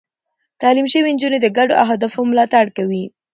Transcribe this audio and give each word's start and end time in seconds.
تعليم 0.61 0.85
شوې 0.93 1.09
نجونې 1.15 1.39
د 1.41 1.47
ګډو 1.57 1.73
اهدافو 1.83 2.21
ملاتړ 2.29 2.65
کوي. 2.77 3.03